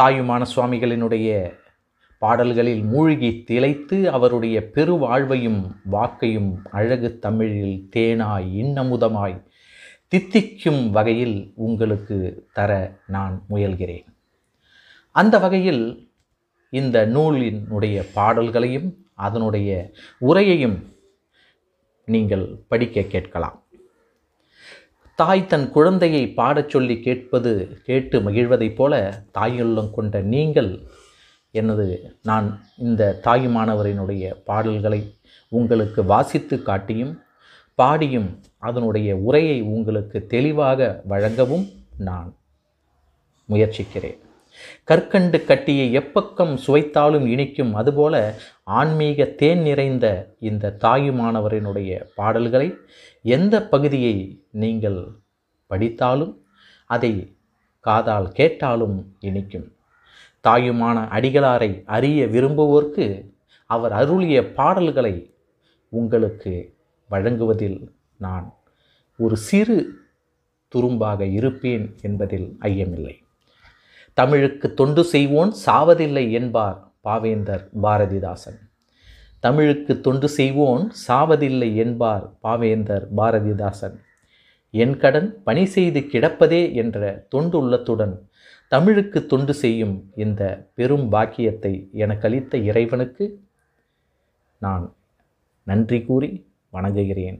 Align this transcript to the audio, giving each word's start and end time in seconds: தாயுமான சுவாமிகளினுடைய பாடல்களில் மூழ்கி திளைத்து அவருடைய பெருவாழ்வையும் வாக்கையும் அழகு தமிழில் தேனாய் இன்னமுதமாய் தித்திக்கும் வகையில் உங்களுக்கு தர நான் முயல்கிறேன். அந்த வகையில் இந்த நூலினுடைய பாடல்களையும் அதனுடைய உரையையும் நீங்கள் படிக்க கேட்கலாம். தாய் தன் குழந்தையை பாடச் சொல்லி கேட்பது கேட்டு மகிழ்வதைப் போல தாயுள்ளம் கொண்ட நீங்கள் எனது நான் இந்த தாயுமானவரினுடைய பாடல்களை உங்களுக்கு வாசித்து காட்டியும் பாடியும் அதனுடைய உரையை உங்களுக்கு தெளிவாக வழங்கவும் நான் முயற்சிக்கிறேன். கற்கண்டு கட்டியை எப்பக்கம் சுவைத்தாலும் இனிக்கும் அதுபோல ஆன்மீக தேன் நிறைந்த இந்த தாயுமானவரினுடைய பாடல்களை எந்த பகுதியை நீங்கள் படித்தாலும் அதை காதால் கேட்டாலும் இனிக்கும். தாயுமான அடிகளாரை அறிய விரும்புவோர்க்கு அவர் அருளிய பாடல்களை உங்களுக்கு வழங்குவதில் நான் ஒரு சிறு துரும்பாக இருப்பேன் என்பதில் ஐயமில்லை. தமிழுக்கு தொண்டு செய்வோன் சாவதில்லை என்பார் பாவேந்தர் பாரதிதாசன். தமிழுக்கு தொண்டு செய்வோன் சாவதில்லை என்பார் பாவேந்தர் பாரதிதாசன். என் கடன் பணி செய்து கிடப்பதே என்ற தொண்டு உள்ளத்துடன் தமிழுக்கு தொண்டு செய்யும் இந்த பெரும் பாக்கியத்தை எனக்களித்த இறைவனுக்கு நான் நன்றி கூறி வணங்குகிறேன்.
தாயுமான 0.00 0.46
சுவாமிகளினுடைய 0.56 1.52
பாடல்களில் 2.18 2.82
மூழ்கி 2.82 3.42
திளைத்து 3.46 4.10
அவருடைய 4.10 4.70
பெருவாழ்வையும் 4.74 5.76
வாக்கையும் 5.92 6.56
அழகு 6.70 7.18
தமிழில் 7.18 7.88
தேனாய் 7.96 8.48
இன்னமுதமாய் 8.54 9.42
தித்திக்கும் 10.08 10.90
வகையில் 10.90 11.52
உங்களுக்கு 11.54 12.48
தர 12.52 12.98
நான் 13.06 13.42
முயல்கிறேன். 13.50 14.04
அந்த 15.10 15.38
வகையில் 15.38 16.10
இந்த 16.70 17.06
நூலினுடைய 17.06 18.06
பாடல்களையும் 18.14 19.06
அதனுடைய 19.14 19.92
உரையையும் 20.20 20.78
நீங்கள் 22.04 22.64
படிக்க 22.68 23.02
கேட்கலாம். 23.02 23.63
தாய் 25.14 25.46
தன் 25.46 25.70
குழந்தையை 25.70 26.22
பாடச் 26.36 26.68
சொல்லி 26.68 27.00
கேட்பது 27.00 27.80
கேட்டு 27.84 28.20
மகிழ்வதைப் 28.20 28.74
போல 28.74 28.94
தாயுள்ளம் 29.32 29.90
கொண்ட 29.94 30.20
நீங்கள் 30.20 30.70
எனது 31.50 31.86
நான் 32.22 32.48
இந்த 32.76 33.20
தாயுமானவரினுடைய 33.24 34.32
பாடல்களை 34.44 35.00
உங்களுக்கு 35.48 36.04
வாசித்து 36.04 36.62
காட்டியும் 36.62 37.22
பாடியும் 37.74 38.28
அதனுடைய 38.58 39.16
உரையை 39.16 39.60
உங்களுக்கு 39.60 40.26
தெளிவாக 40.26 41.02
வழங்கவும் 41.06 41.66
நான் 41.98 42.34
முயற்சிக்கிறேன். 43.48 44.20
கற்கண்டு 44.84 45.44
கட்டியை 45.44 45.96
எப்பக்கம் 45.98 46.58
சுவைத்தாலும் 46.66 47.26
இனிக்கும் 47.26 47.74
அதுபோல 47.74 48.34
ஆன்மீக 48.64 49.24
தேன் 49.24 49.62
நிறைந்த 49.62 50.36
இந்த 50.38 50.76
தாயுமானவரினுடைய 50.80 52.02
பாடல்களை 52.14 52.74
எந்த 53.22 53.66
பகுதியை 53.66 54.42
நீங்கள் 54.50 55.22
படித்தாலும் 55.66 56.46
அதை 56.86 57.36
காதால் 57.80 58.32
கேட்டாலும் 58.32 59.14
இனிக்கும். 59.20 59.72
தாயுமான 60.44 60.96
அடிகளாரை 61.08 61.82
அறிய 61.84 62.26
விரும்புவோர்க்கு 62.26 63.32
அவர் 63.66 63.92
அருளிய 63.92 64.52
பாடல்களை 64.52 65.34
உங்களுக்கு 65.88 66.74
வழங்குவதில் 67.08 67.94
நான் 68.16 68.54
ஒரு 69.16 69.36
சிறு 69.36 70.02
துரும்பாக 70.74 71.20
இருப்பேன் 71.32 71.94
என்பதில் 72.02 72.56
ஐயமில்லை. 72.60 73.23
தமிழுக்கு 74.18 74.74
தொண்டு 74.74 75.04
செய்வோன் 75.04 75.52
சாவதில்லை 75.66 76.24
என்பார் 76.30 76.78
பாவேந்தர் 77.06 77.64
பாரதிதாசன். 77.84 78.58
தமிழுக்கு 79.40 80.00
தொண்டு 80.00 80.28
செய்வோன் 80.28 80.84
சாவதில்லை 81.06 81.70
என்பார் 81.74 82.24
பாவேந்தர் 82.42 83.06
பாரதிதாசன். 83.16 83.96
என் 84.70 84.96
கடன் 84.96 85.28
பணி 85.42 85.64
செய்து 85.74 86.00
கிடப்பதே 86.12 86.62
என்ற 86.82 87.26
தொண்டு 87.28 87.58
உள்ளத்துடன் 87.58 88.14
தமிழுக்கு 88.72 89.26
தொண்டு 89.26 89.54
செய்யும் 89.54 89.96
இந்த 90.24 90.42
பெரும் 90.74 91.08
பாக்கியத்தை 91.08 91.74
எனக்களித்த 92.04 92.62
இறைவனுக்கு 92.70 93.26
நான் 94.58 94.86
நன்றி 95.66 96.00
கூறி 96.02 96.30
வணங்குகிறேன். 96.70 97.38